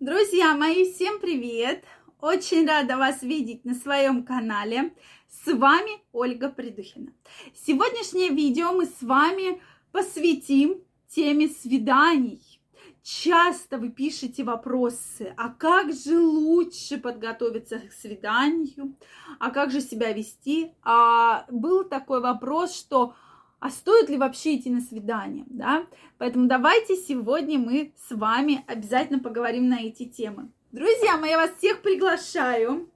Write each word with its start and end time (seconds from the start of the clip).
Друзья 0.00 0.54
мои, 0.54 0.92
всем 0.92 1.18
привет! 1.18 1.82
Очень 2.20 2.68
рада 2.68 2.96
вас 2.96 3.20
видеть 3.22 3.64
на 3.64 3.74
своем 3.74 4.22
канале. 4.22 4.94
С 5.28 5.52
вами 5.52 5.90
Ольга 6.12 6.50
Придухина. 6.50 7.12
Сегодняшнее 7.52 8.28
видео 8.28 8.70
мы 8.70 8.86
с 8.86 9.02
вами 9.02 9.60
посвятим 9.90 10.80
теме 11.08 11.48
свиданий. 11.48 12.60
Часто 13.02 13.78
вы 13.78 13.88
пишете 13.88 14.44
вопросы, 14.44 15.34
а 15.36 15.48
как 15.48 15.92
же 15.92 16.16
лучше 16.16 16.98
подготовиться 16.98 17.80
к 17.80 17.92
свиданию, 17.92 18.94
а 19.40 19.50
как 19.50 19.72
же 19.72 19.80
себя 19.80 20.12
вести. 20.12 20.74
А 20.84 21.44
был 21.50 21.82
такой 21.82 22.20
вопрос, 22.20 22.72
что 22.72 23.16
а 23.60 23.70
стоит 23.70 24.08
ли 24.08 24.16
вообще 24.16 24.56
идти 24.56 24.70
на 24.70 24.80
свидание, 24.80 25.44
да? 25.48 25.86
Поэтому 26.18 26.46
давайте 26.46 26.96
сегодня 26.96 27.58
мы 27.58 27.92
с 28.08 28.14
вами 28.14 28.64
обязательно 28.66 29.18
поговорим 29.18 29.68
на 29.68 29.80
эти 29.80 30.04
темы. 30.04 30.50
Друзья 30.70 31.16
мои, 31.16 31.30
я 31.30 31.38
вас 31.38 31.50
всех 31.58 31.82
приглашаю 31.82 32.90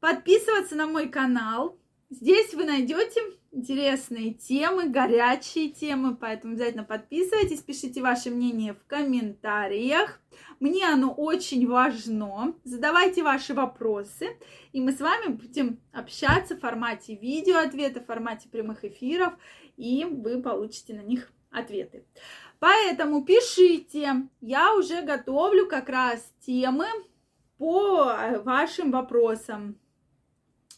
подписываться 0.00 0.76
на 0.76 0.86
мой 0.86 1.08
канал. 1.08 1.78
Здесь 2.12 2.52
вы 2.52 2.66
найдете 2.66 3.22
интересные 3.52 4.34
темы, 4.34 4.90
горячие 4.90 5.70
темы, 5.70 6.14
поэтому 6.14 6.52
обязательно 6.52 6.84
подписывайтесь, 6.84 7.62
пишите 7.62 8.02
ваше 8.02 8.28
мнение 8.30 8.74
в 8.74 8.86
комментариях. 8.86 10.20
Мне 10.60 10.86
оно 10.86 11.10
очень 11.10 11.66
важно. 11.66 12.54
Задавайте 12.64 13.22
ваши 13.22 13.54
вопросы, 13.54 14.36
и 14.72 14.80
мы 14.82 14.92
с 14.92 15.00
вами 15.00 15.28
будем 15.28 15.80
общаться 15.90 16.54
в 16.54 16.60
формате 16.60 17.14
видео 17.16 17.60
ответа, 17.60 18.00
в 18.00 18.06
формате 18.06 18.50
прямых 18.50 18.84
эфиров, 18.84 19.32
и 19.78 20.04
вы 20.04 20.42
получите 20.42 20.92
на 20.92 21.00
них 21.00 21.32
ответы. 21.50 22.04
Поэтому 22.58 23.24
пишите, 23.24 24.28
я 24.42 24.74
уже 24.74 25.00
готовлю 25.00 25.66
как 25.66 25.88
раз 25.88 26.30
темы 26.44 26.84
по 27.56 28.12
вашим 28.44 28.90
вопросам. 28.90 29.78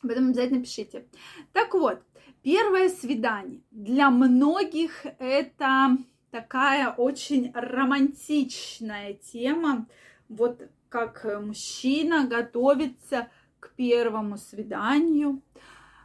Поэтому 0.06 0.30
обязательно 0.30 0.60
пишите. 0.60 1.06
Так 1.52 1.74
вот, 1.74 2.02
первое 2.42 2.88
свидание. 2.88 3.60
Для 3.70 4.10
многих 4.10 5.06
это 5.18 5.96
такая 6.30 6.90
очень 6.90 7.52
романтичная 7.54 9.14
тема. 9.14 9.86
Вот 10.28 10.60
как 10.88 11.24
мужчина 11.42 12.26
готовится 12.26 13.28
к 13.60 13.70
первому 13.74 14.36
свиданию, 14.36 15.42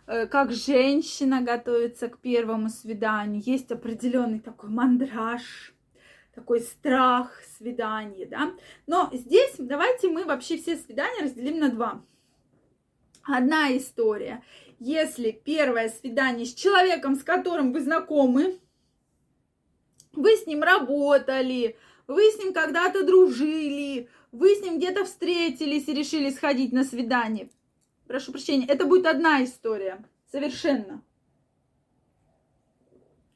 э, 0.07 0.25
как 0.27 0.51
женщина 0.51 1.41
готовится 1.41 2.07
к 2.09 2.19
первому 2.19 2.69
свиданию. 2.69 3.43
Есть 3.45 3.71
определенный 3.71 4.39
такой 4.39 4.69
мандраж, 4.69 5.73
такой 6.33 6.61
страх 6.61 7.41
свидания, 7.57 8.25
да. 8.25 8.51
Но 8.87 9.09
здесь 9.11 9.55
давайте 9.57 10.09
мы 10.09 10.25
вообще 10.25 10.57
все 10.57 10.77
свидания 10.77 11.21
разделим 11.21 11.59
на 11.59 11.69
два. 11.69 12.01
Одна 13.31 13.75
история. 13.77 14.43
Если 14.79 15.31
первое 15.31 15.89
свидание 15.89 16.45
с 16.45 16.53
человеком, 16.53 17.15
с 17.15 17.23
которым 17.23 17.71
вы 17.71 17.81
знакомы, 17.81 18.59
вы 20.13 20.35
с 20.35 20.47
ним 20.47 20.63
работали, 20.63 21.77
вы 22.07 22.31
с 22.31 22.39
ним 22.39 22.53
когда-то 22.53 23.05
дружили, 23.05 24.09
вы 24.31 24.55
с 24.55 24.61
ним 24.61 24.77
где-то 24.77 25.05
встретились 25.05 25.87
и 25.87 25.93
решили 25.93 26.31
сходить 26.31 26.71
на 26.71 26.83
свидание. 26.83 27.49
Прошу 28.07 28.31
прощения, 28.31 28.65
это 28.65 28.85
будет 28.85 29.05
одна 29.05 29.43
история. 29.43 30.03
Совершенно. 30.31 31.03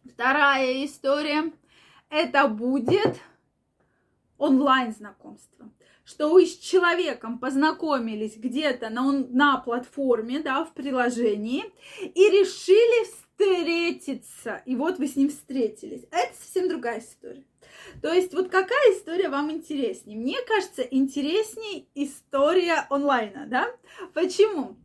Вторая 0.06 0.84
история. 0.86 1.52
Это 2.10 2.48
будет 2.48 3.20
онлайн 4.38 4.92
знакомство. 4.92 5.70
Что 6.06 6.30
вы 6.30 6.46
с 6.46 6.58
человеком 6.58 7.40
познакомились 7.40 8.36
где-то 8.36 8.90
на, 8.90 9.12
на 9.12 9.58
платформе, 9.58 10.40
да, 10.40 10.66
в 10.66 10.74
приложении, 10.74 11.64
и 12.02 12.30
решили 12.30 13.06
встретиться. 13.06 14.62
И 14.66 14.76
вот 14.76 15.00
вы 15.00 15.08
с 15.08 15.16
ним 15.16 15.30
встретились. 15.30 16.06
Это 16.12 16.34
совсем 16.38 16.68
другая 16.68 17.00
история. 17.00 17.46
То 18.02 18.12
есть 18.14 18.34
вот 18.34 18.50
какая 18.50 18.94
история 18.94 19.30
вам 19.30 19.52
интереснее? 19.52 20.18
Мне 20.18 20.38
кажется, 20.48 20.82
интереснее 20.82 21.86
история 21.96 22.86
онлайна, 22.90 23.46
да? 23.48 23.68
Почему? 24.14 24.78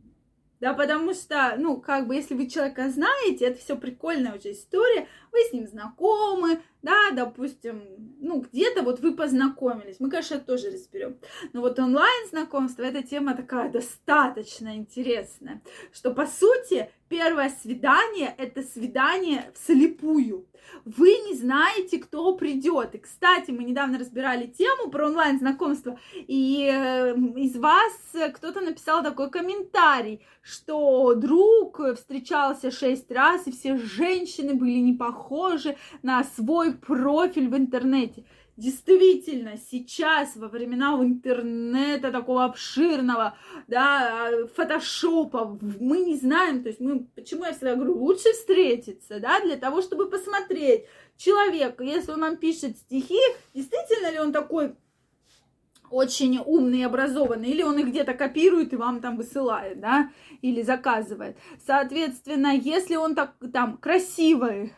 Да, 0.59 0.73
потому 0.73 1.13
что, 1.13 1.55
ну, 1.57 1.79
как 1.79 2.07
бы, 2.07 2.15
если 2.15 2.33
вы 2.33 2.47
человека 2.49 2.89
знаете, 2.89 3.45
это 3.45 3.59
все 3.59 3.77
прикольная 3.77 4.37
уже 4.37 4.51
история, 4.51 5.07
вы 5.31 5.39
с 5.39 5.53
ним 5.53 5.67
знакомы, 5.67 6.61
да, 6.81 7.11
допустим, 7.11 7.81
ну, 8.19 8.41
где-то 8.41 8.83
вот 8.83 8.99
вы 8.99 9.15
познакомились, 9.15 9.99
мы, 9.99 10.09
конечно, 10.09 10.35
это 10.35 10.45
тоже 10.45 10.71
разберем. 10.71 11.17
Но 11.53 11.61
вот 11.61 11.79
онлайн 11.79 12.27
знакомство, 12.29 12.83
эта 12.83 13.03
тема 13.03 13.35
такая 13.35 13.69
достаточно 13.69 14.75
интересная, 14.75 15.61
что, 15.91 16.13
по 16.13 16.25
сути, 16.25 16.89
первое 17.09 17.49
свидание– 17.49 18.33
это 18.37 18.63
свидание 18.63 19.51
вслепую. 19.53 20.45
Вы 20.85 21.09
не 21.27 21.35
знаете, 21.35 21.97
кто 21.97 22.35
придет. 22.35 22.93
И, 22.95 22.99
кстати, 22.99 23.51
мы 23.51 23.63
недавно 23.63 23.97
разбирали 23.97 24.45
тему 24.45 24.89
про 24.91 25.07
онлайн-знакомство, 25.07 25.99
и 26.13 26.69
э, 26.71 27.15
из 27.37 27.55
вас 27.55 27.93
кто-то 28.35 28.61
написал 28.61 29.03
такой 29.03 29.29
комментарий, 29.31 30.21
что 30.41 31.13
друг 31.15 31.81
встречался 31.95 32.71
шесть 32.71 33.11
раз, 33.11 33.47
и 33.47 33.51
все 33.51 33.77
женщины 33.77 34.53
были 34.53 34.79
не 34.79 34.93
похожи 34.93 35.75
на 36.03 36.23
свой 36.23 36.68
профиль 36.73 37.49
в 37.49 37.55
интернете. 37.55 38.25
Действительно, 38.57 39.53
сейчас, 39.71 40.35
во 40.35 40.49
времена 40.49 40.93
интернета 41.01 42.11
такого 42.11 42.43
обширного, 42.43 43.37
да, 43.69 44.29
фотошопа, 44.53 45.57
мы 45.79 45.99
не 45.99 46.17
знаем, 46.17 46.61
то 46.61 46.67
есть 46.67 46.81
мы, 46.81 47.05
почему 47.15 47.45
я 47.45 47.53
всегда 47.53 47.75
говорю, 47.75 47.97
лучше 47.97 48.33
встретиться, 48.33 49.21
да, 49.21 49.39
для 49.39 49.55
того, 49.55 49.81
чтобы 49.81 50.09
посмотреть 50.09 50.83
человека, 51.15 51.85
если 51.85 52.11
он 52.11 52.19
нам 52.19 52.35
пишет 52.35 52.77
стихи, 52.77 53.21
действительно 53.53 54.11
ли 54.11 54.19
он 54.19 54.33
такой 54.33 54.75
очень 55.89 56.37
умный 56.45 56.79
и 56.79 56.83
образованный, 56.83 57.49
или 57.49 57.63
он 57.63 57.79
их 57.79 57.87
где-то 57.87 58.13
копирует 58.13 58.73
и 58.73 58.75
вам 58.75 58.99
там 59.01 59.17
высылает, 59.17 59.79
да, 59.79 60.11
или 60.41 60.61
заказывает. 60.61 61.37
Соответственно, 61.65 62.55
если 62.55 62.95
он 62.95 63.15
так 63.15 63.35
там 63.53 63.77
красивый 63.77 64.73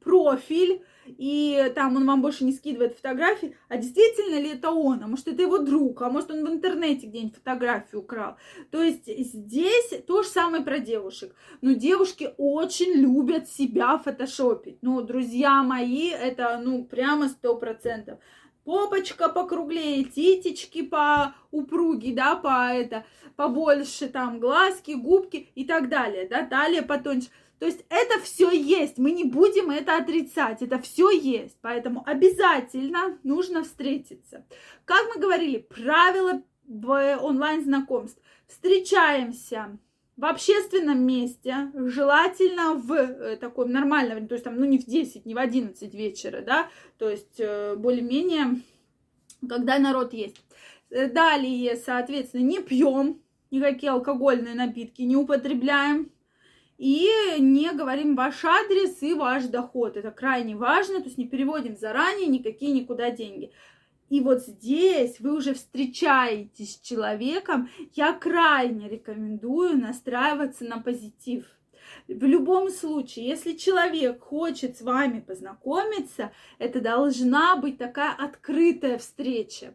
профиль, 0.00 0.82
и 1.18 1.72
там 1.74 1.96
он 1.96 2.06
вам 2.06 2.22
больше 2.22 2.44
не 2.44 2.52
скидывает 2.52 2.96
фотографии, 2.96 3.56
а 3.68 3.76
действительно 3.76 4.40
ли 4.40 4.50
это 4.50 4.70
он, 4.70 5.02
а 5.02 5.06
может 5.06 5.28
это 5.28 5.42
его 5.42 5.58
друг, 5.58 6.02
а 6.02 6.10
может 6.10 6.30
он 6.30 6.44
в 6.44 6.48
интернете 6.50 7.06
где-нибудь 7.06 7.36
фотографию 7.36 8.02
украл. 8.02 8.36
То 8.70 8.82
есть 8.82 9.06
здесь 9.06 10.02
то 10.06 10.22
же 10.22 10.28
самое 10.28 10.62
про 10.62 10.78
девушек. 10.78 11.34
Но 11.60 11.72
девушки 11.72 12.30
очень 12.36 12.92
любят 12.92 13.48
себя 13.48 13.98
фотошопить. 13.98 14.78
Ну, 14.82 15.02
друзья 15.02 15.62
мои, 15.62 16.08
это 16.08 16.60
ну 16.62 16.84
прямо 16.84 17.28
сто 17.28 17.56
процентов 17.56 18.18
попочка 18.64 19.28
покруглее, 19.28 20.04
титечки 20.04 20.82
по 20.82 21.34
упруги, 21.50 22.12
да, 22.12 22.36
по 22.36 22.72
это, 22.72 23.04
побольше 23.36 24.08
там 24.08 24.40
глазки, 24.40 24.92
губки 24.92 25.50
и 25.54 25.64
так 25.64 25.88
далее, 25.88 26.28
да, 26.28 26.44
талия 26.44 26.82
потоньше. 26.82 27.28
То 27.62 27.66
есть 27.66 27.84
это 27.90 28.18
все 28.18 28.50
есть, 28.50 28.98
мы 28.98 29.12
не 29.12 29.22
будем 29.22 29.70
это 29.70 29.96
отрицать, 29.96 30.62
это 30.62 30.80
все 30.80 31.12
есть, 31.12 31.56
поэтому 31.60 32.02
обязательно 32.04 33.20
нужно 33.22 33.62
встретиться. 33.62 34.44
Как 34.84 35.06
мы 35.14 35.22
говорили, 35.22 35.58
правила 35.58 36.42
онлайн 36.66 37.62
знакомств. 37.62 38.20
Встречаемся 38.48 39.78
в 40.16 40.24
общественном 40.24 41.06
месте, 41.06 41.70
желательно 41.72 42.74
в 42.74 42.94
э, 42.94 43.36
таком 43.36 43.70
нормальном, 43.70 44.26
то 44.26 44.34
есть 44.34 44.44
там, 44.44 44.56
ну 44.56 44.64
не 44.64 44.80
в 44.80 44.84
10, 44.86 45.24
не 45.24 45.34
в 45.36 45.38
11 45.38 45.94
вечера, 45.94 46.40
да, 46.40 46.68
то 46.98 47.08
есть 47.08 47.38
э, 47.38 47.76
более-менее, 47.76 48.60
когда 49.48 49.78
народ 49.78 50.12
есть. 50.14 50.44
Э, 50.90 51.08
далее, 51.08 51.76
соответственно, 51.76 52.42
не 52.42 52.60
пьем 52.60 53.22
никакие 53.52 53.92
алкогольные 53.92 54.56
напитки, 54.56 55.02
не 55.02 55.14
употребляем, 55.14 56.10
и 56.78 57.08
не 57.38 57.72
говорим 57.72 58.16
ваш 58.16 58.44
адрес 58.44 59.02
и 59.02 59.14
ваш 59.14 59.44
доход. 59.44 59.96
Это 59.96 60.10
крайне 60.10 60.56
важно, 60.56 60.98
то 60.98 61.04
есть 61.04 61.18
не 61.18 61.28
переводим 61.28 61.76
заранее 61.76 62.26
никакие 62.26 62.72
никуда 62.72 63.10
деньги. 63.10 63.52
И 64.10 64.20
вот 64.20 64.42
здесь 64.42 65.20
вы 65.20 65.34
уже 65.34 65.54
встречаетесь 65.54 66.74
с 66.74 66.80
человеком, 66.80 67.70
я 67.94 68.12
крайне 68.12 68.88
рекомендую 68.88 69.78
настраиваться 69.78 70.64
на 70.64 70.80
позитив. 70.80 71.46
В 72.08 72.24
любом 72.24 72.68
случае, 72.70 73.28
если 73.28 73.52
человек 73.52 74.20
хочет 74.20 74.76
с 74.76 74.82
вами 74.82 75.20
познакомиться, 75.20 76.32
это 76.58 76.80
должна 76.80 77.56
быть 77.56 77.78
такая 77.78 78.12
открытая 78.12 78.98
встреча. 78.98 79.74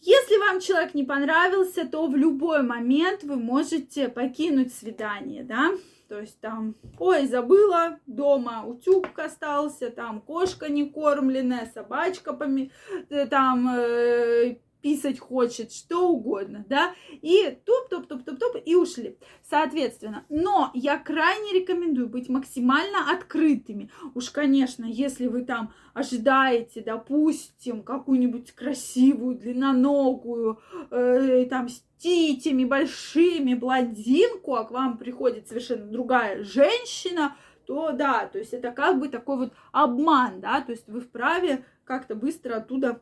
Если 0.00 0.38
вам 0.38 0.60
человек 0.60 0.94
не 0.94 1.04
понравился, 1.04 1.86
то 1.86 2.06
в 2.06 2.16
любой 2.16 2.62
момент 2.62 3.22
вы 3.24 3.36
можете 3.36 4.08
покинуть 4.08 4.72
свидание, 4.72 5.44
да, 5.44 5.72
то 6.10 6.18
есть 6.18 6.40
там, 6.40 6.74
ой, 6.98 7.28
забыла, 7.28 8.00
дома 8.04 8.64
утюг 8.66 9.16
остался, 9.16 9.90
там 9.90 10.20
кошка 10.20 10.68
не 10.68 10.90
кормленная, 10.90 11.70
собачка 11.72 12.32
поми... 12.32 12.72
Э, 13.10 13.26
там 13.26 13.68
э, 13.68 14.56
писать 14.80 15.18
хочет, 15.18 15.72
что 15.72 16.08
угодно, 16.08 16.64
да, 16.68 16.94
и 17.22 17.58
туп-туп-туп-туп-туп, 17.64 18.62
и 18.64 18.74
ушли, 18.74 19.16
соответственно. 19.48 20.24
Но 20.28 20.70
я 20.74 20.98
крайне 20.98 21.52
рекомендую 21.52 22.08
быть 22.08 22.28
максимально 22.28 23.10
открытыми. 23.10 23.90
Уж, 24.14 24.30
конечно, 24.30 24.84
если 24.84 25.26
вы 25.26 25.44
там 25.44 25.72
ожидаете, 25.94 26.80
допустим, 26.80 27.82
какую-нибудь 27.82 28.52
красивую, 28.52 29.36
длинноногую, 29.36 30.60
э, 30.90 31.46
там, 31.48 31.68
с 31.68 31.82
титями 31.98 32.64
большими 32.64 33.54
блондинку, 33.54 34.54
а 34.54 34.64
к 34.64 34.70
вам 34.70 34.98
приходит 34.98 35.48
совершенно 35.48 35.86
другая 35.86 36.42
женщина, 36.42 37.36
то 37.66 37.92
да, 37.92 38.26
то 38.26 38.38
есть 38.38 38.52
это 38.52 38.72
как 38.72 38.98
бы 38.98 39.08
такой 39.08 39.36
вот 39.36 39.52
обман, 39.70 40.40
да, 40.40 40.60
то 40.60 40.72
есть 40.72 40.88
вы 40.88 41.00
вправе 41.00 41.64
как-то 41.84 42.14
быстро 42.14 42.56
оттуда 42.56 43.00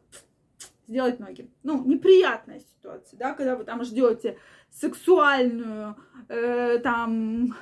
сделать 0.89 1.21
ноги. 1.21 1.51
Ну, 1.63 1.85
неприятная 1.85 2.61
ситуация, 2.61 3.19
да, 3.19 3.35
когда 3.35 3.55
вы 3.55 3.65
там 3.65 3.85
ждете 3.85 4.39
сексуальную, 4.71 5.97
э, 6.29 6.79
там, 6.79 7.55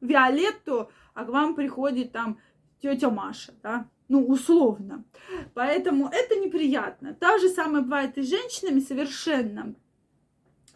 Виолетту, 0.00 0.90
а 1.12 1.24
к 1.24 1.28
вам 1.28 1.54
приходит 1.54 2.12
там 2.12 2.38
тетя 2.80 3.10
Маша, 3.10 3.52
да, 3.62 3.88
ну, 4.08 4.24
условно. 4.24 5.04
Поэтому 5.54 6.08
это 6.08 6.36
неприятно. 6.36 7.14
Та 7.14 7.38
же 7.38 7.48
самое 7.48 7.82
бывает 7.82 8.16
и 8.16 8.22
с 8.22 8.30
женщинами 8.30 8.80
совершенно. 8.80 9.74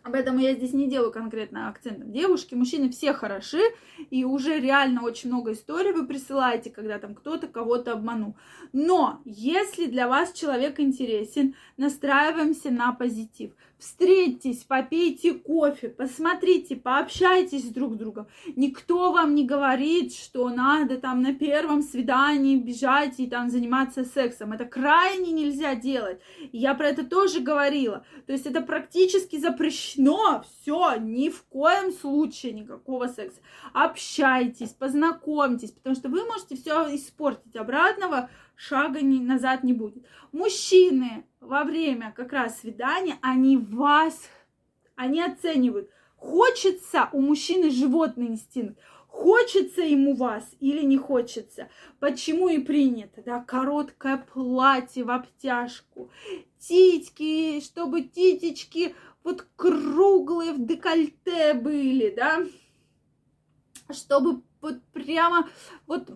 Поэтому 0.04 0.40
я 0.40 0.54
здесь 0.54 0.72
не 0.72 0.88
делаю 0.88 1.12
конкретно 1.12 1.68
акцент 1.68 2.10
девушки, 2.10 2.54
мужчины 2.54 2.90
все 2.90 3.12
хороши, 3.12 3.62
и 4.10 4.24
уже 4.24 4.58
реально 4.58 5.02
очень 5.02 5.30
много 5.30 5.52
историй 5.52 5.92
вы 5.92 6.06
присылаете, 6.06 6.70
когда 6.70 6.98
там 6.98 7.14
кто-то 7.14 7.46
кого-то 7.46 7.92
обманул. 7.92 8.36
Но 8.72 9.20
если 9.24 9.86
для 9.86 10.08
вас 10.08 10.32
человек 10.32 10.80
интересен, 10.80 11.54
настраиваемся 11.76 12.70
на 12.70 12.92
позитив. 12.92 13.52
Встретитесь, 13.78 14.58
попейте 14.58 15.34
кофе, 15.34 15.88
посмотрите, 15.88 16.76
пообщайтесь 16.76 17.64
друг 17.64 17.94
с 17.94 17.96
другом. 17.96 18.28
Никто 18.54 19.10
вам 19.10 19.34
не 19.34 19.44
говорит, 19.44 20.14
что 20.14 20.50
надо 20.50 20.98
там 20.98 21.20
на 21.20 21.34
первом 21.34 21.82
свидании 21.82 22.56
бежать 22.56 23.18
и 23.18 23.26
там 23.26 23.50
заниматься 23.50 24.04
сексом. 24.04 24.52
Это 24.52 24.66
крайне 24.66 25.32
нельзя 25.32 25.74
делать. 25.74 26.20
Я 26.52 26.74
про 26.74 26.90
это 26.90 27.04
тоже 27.04 27.40
говорила. 27.40 28.04
То 28.26 28.32
есть 28.32 28.46
это 28.46 28.60
практически 28.60 29.38
запрещено. 29.38 29.91
Все, 29.92 30.96
ни 30.96 31.28
в 31.28 31.42
коем 31.44 31.92
случае 31.92 32.52
никакого 32.52 33.08
секса. 33.08 33.40
Общайтесь, 33.72 34.70
познакомьтесь, 34.70 35.72
потому 35.72 35.96
что 35.96 36.08
вы 36.08 36.24
можете 36.24 36.56
все 36.56 36.94
испортить. 36.94 37.56
Обратного 37.56 38.30
шага 38.56 39.00
не, 39.00 39.20
назад 39.20 39.64
не 39.64 39.72
будет. 39.72 40.04
Мужчины 40.32 41.24
во 41.40 41.64
время 41.64 42.12
как 42.16 42.32
раз 42.32 42.60
свидания, 42.60 43.18
они 43.22 43.56
вас, 43.56 44.22
они 44.94 45.22
оценивают. 45.22 45.90
Хочется 46.16 47.08
у 47.12 47.20
мужчины 47.20 47.70
животный 47.70 48.28
инстинкт, 48.28 48.78
хочется 49.08 49.82
ему 49.82 50.14
вас 50.14 50.54
или 50.60 50.82
не 50.82 50.96
хочется. 50.96 51.68
Почему 51.98 52.48
и 52.48 52.58
принято, 52.58 53.22
да, 53.22 53.40
короткое 53.40 54.18
платье 54.18 55.02
в 55.02 55.10
обтяжку, 55.10 56.10
титьки, 56.58 57.60
чтобы 57.60 58.02
титечки 58.02 58.94
вот 59.24 59.46
круглые 59.56 60.52
в 60.52 60.66
декольте 60.66 61.54
были, 61.54 62.14
да, 62.14 62.44
чтобы 63.90 64.42
вот 64.60 64.82
прямо 64.92 65.48
вот 65.86 66.10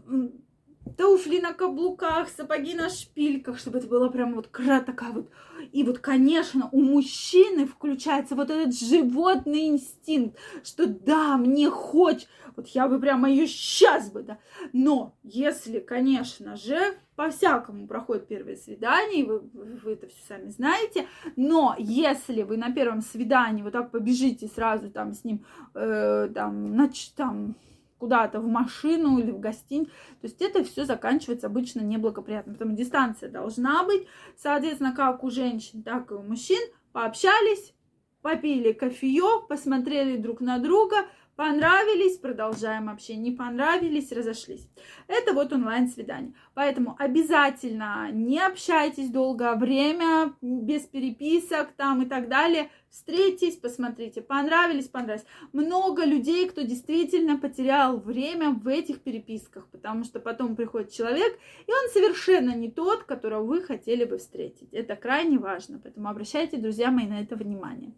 туфли 0.97 1.41
на 1.41 1.53
каблуках, 1.53 2.29
сапоги 2.29 2.75
на 2.75 2.89
шпильках, 2.89 3.59
чтобы 3.59 3.79
это 3.79 3.89
было 3.89 4.09
прям 4.09 4.35
вот 4.35 4.51
такая 4.51 5.13
вот. 5.13 5.31
И 5.73 5.83
вот, 5.83 5.99
конечно, 5.99 6.69
у 6.73 6.81
мужчины 6.81 7.67
включается 7.67 8.35
вот 8.35 8.51
этот 8.51 8.79
животный 8.79 9.69
инстинкт, 9.69 10.39
что 10.63 10.87
да, 10.87 11.37
мне 11.37 11.71
хочется, 11.71 12.29
вот 12.57 12.69
я 12.69 12.89
бы 12.89 12.99
прямо 12.99 13.29
ее 13.29 13.47
сейчас 13.47 14.11
бы, 14.11 14.23
да. 14.23 14.39
Но 14.73 15.15
если, 15.23 15.79
конечно 15.79 16.57
же, 16.57 16.79
по-всякому 17.15 17.87
проходит 17.87 18.29
первое 18.29 18.57
свидание, 18.57 19.25
вы, 19.25 19.41
вы 19.41 19.93
это 19.93 20.09
все 20.09 20.23
сами 20.27 20.49
знаете, 20.49 21.07
но 21.37 21.75
если 21.79 22.43
вы 22.43 22.57
на 22.57 22.73
первом 22.73 23.03
свидании 23.03 23.63
вот 23.63 23.73
так 23.73 23.91
побежите 23.91 24.49
сразу 24.49 24.91
там 24.91 25.13
с 25.13 25.25
ним, 25.25 25.45
э, 25.75 26.29
там, 26.35 26.77
нач, 26.77 27.11
там, 27.11 27.55
куда-то 27.99 28.41
в 28.41 28.47
машину 28.47 29.19
или 29.19 29.31
в 29.31 29.41
гостиницу. 29.41 29.91
То 30.21 30.27
есть 30.27 30.43
это 30.43 30.65
все 30.65 30.85
заканчивается 30.85 31.47
обычно 31.47 31.81
неблагоприятно. 31.81 32.53
Поэтому 32.53 32.77
дистанция 32.77 33.31
должна 33.31 33.85
быть, 33.85 34.07
соответственно, 34.37 34.95
как 34.95 35.25
у 35.25 35.31
женщин, 35.31 35.83
так 35.83 36.11
и 36.11 36.15
у 36.15 36.23
мужчин. 36.23 36.61
Пообщались, 36.93 37.75
попили 38.23 38.73
кофеек, 38.73 39.49
посмотрели 39.49 40.17
друг 40.17 40.41
на 40.41 40.59
друга, 40.59 41.07
Понравились, 41.37 42.17
продолжаем 42.17 42.89
общение. 42.89 43.31
Не 43.31 43.37
понравились, 43.37 44.11
разошлись. 44.11 44.67
Это 45.07 45.35
вот 45.35 45.53
онлайн-свидание. 45.53 46.33
Поэтому 46.55 46.97
обязательно 46.99 48.09
не 48.11 48.41
общайтесь 48.41 49.11
долгое 49.11 49.55
время, 49.55 50.33
без 50.41 50.85
переписок 50.85 51.73
там 51.77 52.01
и 52.01 52.07
так 52.07 52.31
далее. 52.31 52.71
Встретитесь, 52.89 53.57
посмотрите, 53.57 54.23
понравились, 54.23 54.89
понравились. 54.89 55.27
Много 55.53 56.07
людей, 56.07 56.49
кто 56.49 56.63
действительно 56.63 57.37
потерял 57.37 57.99
время 57.99 58.53
в 58.53 58.67
этих 58.67 59.03
переписках, 59.03 59.67
потому 59.67 60.05
что 60.05 60.21
потом 60.21 60.57
приходит 60.57 60.91
человек, 60.91 61.39
и 61.67 61.71
он 61.71 61.91
совершенно 61.93 62.57
не 62.57 62.71
тот, 62.71 63.03
которого 63.03 63.43
вы 63.43 63.61
хотели 63.61 64.07
бы 64.07 64.17
встретить. 64.17 64.73
Это 64.73 64.97
крайне 64.97 65.39
важно, 65.39 65.79
поэтому 65.83 66.09
обращайте, 66.09 66.57
друзья 66.57 66.91
мои, 66.91 67.07
на 67.07 67.21
это 67.21 67.37
внимание. 67.37 67.93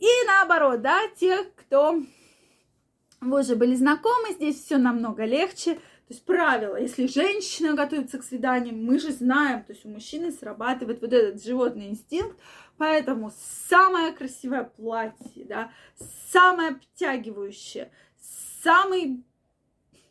И 0.00 0.08
наоборот, 0.26 0.80
да, 0.80 1.02
тех, 1.14 1.54
кто 1.54 2.00
вы 3.30 3.40
уже 3.40 3.56
были 3.56 3.74
знакомы, 3.74 4.32
здесь 4.32 4.62
все 4.62 4.76
намного 4.76 5.24
легче. 5.24 5.74
То 5.74 6.12
есть 6.12 6.24
правило, 6.24 6.76
если 6.76 7.06
женщина 7.06 7.74
готовится 7.74 8.18
к 8.18 8.24
свиданию, 8.24 8.74
мы 8.74 8.98
же 8.98 9.10
знаем, 9.10 9.64
то 9.64 9.72
есть 9.72 9.86
у 9.86 9.88
мужчины 9.88 10.32
срабатывает 10.32 11.00
вот 11.00 11.12
этот 11.12 11.42
животный 11.42 11.88
инстинкт, 11.88 12.38
поэтому 12.76 13.32
самое 13.68 14.12
красивое 14.12 14.64
платье, 14.64 15.46
да, 15.46 15.70
самое 16.30 16.70
обтягивающее, 16.70 17.90
самый 18.62 19.24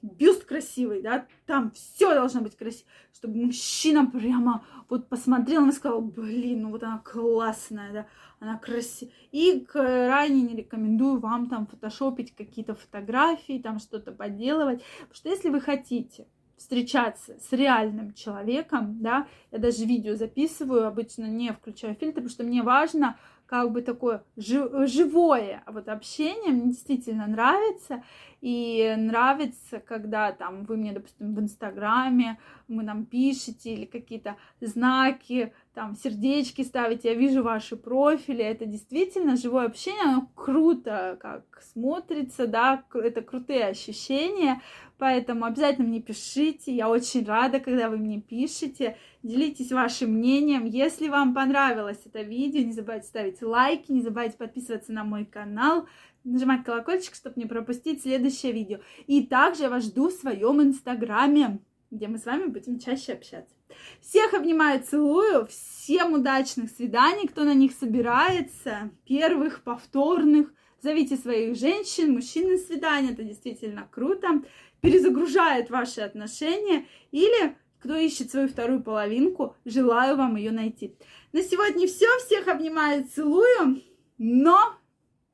бюст 0.04 0.44
красивый, 0.46 1.02
да, 1.02 1.26
там 1.46 1.72
все 1.72 2.14
должно 2.14 2.42
быть 2.42 2.56
красиво, 2.56 2.88
чтобы 3.14 3.46
мужчина 3.46 4.06
прямо 4.06 4.66
вот 4.90 5.08
посмотрел 5.08 5.68
и 5.68 5.72
сказал, 5.72 6.02
блин, 6.02 6.64
ну 6.64 6.70
вот 6.70 6.84
она 6.84 7.00
классная, 7.00 7.92
да, 7.94 8.08
она 8.40 8.58
красивая. 8.58 9.14
И 9.32 9.62
крайне 9.62 10.42
не 10.42 10.56
рекомендую 10.56 11.19
вам 11.19 11.48
там 11.48 11.66
фотошопить 11.66 12.36
какие-то 12.36 12.76
фотографии, 12.76 13.62
там 13.64 13.80
что-то 13.80 14.12
поделывать, 14.12 14.83
потому 15.02 15.16
что 15.16 15.30
если 15.30 15.50
вы 15.50 15.62
хотите 15.62 16.28
встречаться 16.57 17.38
с 17.40 17.52
реальным 17.52 18.14
человеком, 18.14 19.02
да, 19.02 19.28
я 19.52 19.57
даже 19.57 19.86
видео 19.86 20.16
записываю, 20.16 20.88
обычно 20.88 21.26
не 21.26 21.52
включаю 21.52 21.95
фильтр, 21.95 22.16
потому 22.16 22.30
что 22.30 22.44
мне 22.44 22.62
важно 22.62 23.18
как 23.45 23.71
бы 23.71 23.81
такое 23.81 24.23
живое 24.35 25.64
вот 25.68 25.88
общение, 25.88 26.52
мне 26.52 26.68
действительно 26.68 27.28
нравится, 27.28 28.04
и 28.42 28.94
нравится, 28.97 29.80
когда 29.80 30.31
там 30.31 30.64
вы 30.66 30.78
мне, 30.78 30.92
допустим, 30.92 31.33
в 31.33 31.40
Инстаграме, 31.40 32.40
вы 32.77 32.83
нам 32.83 33.06
пишете 33.06 33.73
или 33.73 33.85
какие-то 33.85 34.37
знаки, 34.61 35.53
там 35.73 35.95
сердечки 35.95 36.61
ставите, 36.61 37.09
я 37.09 37.15
вижу 37.15 37.44
ваши 37.44 37.75
профили, 37.75 38.44
это 38.44 38.65
действительно 38.65 39.35
живое 39.35 39.65
общение, 39.65 40.03
оно 40.03 40.30
круто 40.35 41.18
как 41.19 41.44
смотрится, 41.73 42.45
да, 42.45 42.83
это 42.94 43.21
крутые 43.21 43.65
ощущения, 43.68 44.61
поэтому 44.97 45.45
обязательно 45.45 45.87
мне 45.87 46.01
пишите, 46.01 46.73
я 46.75 46.89
очень 46.89 47.25
рада, 47.25 47.59
когда 47.59 47.89
вы 47.89 47.97
мне 47.97 48.21
пишете, 48.21 48.97
делитесь 49.23 49.71
вашим 49.71 50.11
мнением, 50.11 50.65
если 50.65 51.09
вам 51.09 51.33
понравилось 51.33 52.01
это 52.06 52.21
видео, 52.21 52.61
не 52.61 52.73
забывайте 52.73 53.07
ставить 53.07 53.42
лайки, 53.42 53.92
не 53.92 54.01
забывайте 54.01 54.37
подписываться 54.37 54.94
на 54.94 55.03
мой 55.03 55.25
канал, 55.25 55.87
нажимать 56.23 56.63
колокольчик, 56.63 57.15
чтобы 57.15 57.39
не 57.39 57.45
пропустить 57.45 58.01
следующее 58.01 58.51
видео. 58.51 58.80
И 59.07 59.25
также 59.25 59.63
я 59.63 59.69
вас 59.69 59.85
жду 59.85 60.09
в 60.09 60.13
своем 60.13 60.61
инстаграме, 60.61 61.59
где 61.94 62.07
мы 62.07 62.18
с 62.18 62.26
вами 62.26 62.47
будем 62.47 62.80
чаще 62.80 63.14
общаться. 63.14 63.56
Всех 64.02 64.33
обнимаю, 64.33 64.83
целую. 64.83 65.45
Всем 65.47 66.14
удачных 66.14 66.69
свиданий, 66.71 67.28
кто 67.28 67.44
на 67.44 67.54
них 67.54 67.73
собирается. 67.73 68.92
Первых, 69.06 69.64
повторных. 69.64 70.54
Зовите 70.81 71.16
своих 71.16 71.56
женщин, 71.56 72.14
мужчин 72.14 72.52
на 72.52 72.57
свидание. 72.57 73.14
Это 73.14 73.23
действительно 73.23 73.88
круто. 73.90 74.44
Перезагружает 74.81 75.69
ваши 75.69 76.02
отношения. 76.02 76.85
Или 77.12 77.56
кто 77.80 77.95
ищет 77.95 78.31
свою 78.31 78.47
вторую 78.47 78.81
половинку, 78.81 79.56
желаю 79.66 80.18
вам 80.18 80.35
ее 80.35 80.52
найти. 80.52 80.95
На 81.31 81.42
сегодня 81.42 81.88
все. 81.88 82.07
Всех 82.26 82.47
обнимаю, 82.47 83.06
целую. 83.06 83.81
Но 84.18 84.76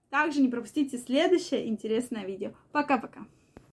также 0.09 0.41
не 0.41 0.49
пропустите 0.49 0.97
следующее 0.97 1.67
интересное 1.67 2.25
видео. 2.25 2.51
Пока-пока. 2.71 3.25